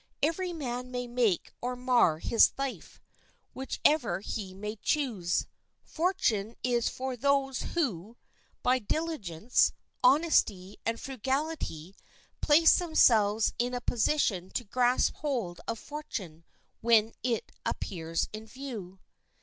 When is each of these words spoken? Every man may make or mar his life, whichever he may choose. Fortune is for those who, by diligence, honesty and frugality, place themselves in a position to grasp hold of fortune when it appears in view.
Every 0.23 0.51
man 0.51 0.89
may 0.89 1.05
make 1.05 1.51
or 1.61 1.75
mar 1.75 2.17
his 2.17 2.53
life, 2.57 2.99
whichever 3.53 4.21
he 4.21 4.51
may 4.51 4.77
choose. 4.77 5.45
Fortune 5.83 6.55
is 6.63 6.89
for 6.89 7.15
those 7.15 7.59
who, 7.77 8.17
by 8.63 8.79
diligence, 8.79 9.73
honesty 10.03 10.79
and 10.87 10.99
frugality, 10.99 11.95
place 12.41 12.79
themselves 12.79 13.53
in 13.59 13.75
a 13.75 13.79
position 13.81 14.49
to 14.55 14.63
grasp 14.63 15.17
hold 15.17 15.61
of 15.67 15.77
fortune 15.77 16.45
when 16.79 17.13
it 17.21 17.51
appears 17.63 18.27
in 18.33 18.47
view. 18.47 18.97